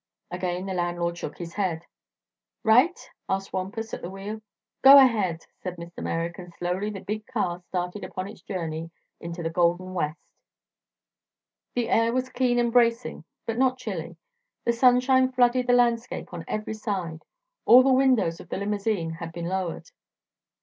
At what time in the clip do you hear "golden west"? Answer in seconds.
9.51-10.27